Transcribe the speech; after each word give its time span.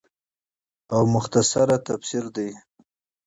او 0.93 1.01
مختصر 1.13 1.69
تفسير 1.87 2.23
دے 2.35 2.47